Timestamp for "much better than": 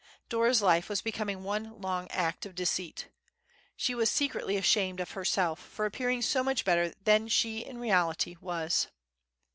6.43-7.27